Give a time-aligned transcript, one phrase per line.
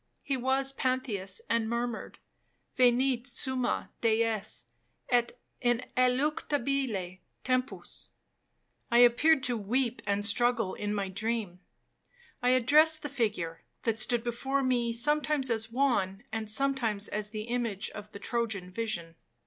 [0.23, 2.17] He was Pantheus, and murmured,
[2.75, 4.63] 'Venit summa dies,
[5.09, 8.09] et ineluctabile tempus.'
[8.89, 11.59] I appeared to weep and struggle in my dream.
[12.41, 17.43] I addressed the figure that stood before me sometimes as Juan, and sometimes as the
[17.43, 19.13] image of the Trojan vision.